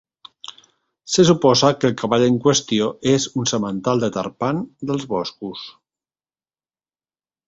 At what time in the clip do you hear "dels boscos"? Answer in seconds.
4.93-5.63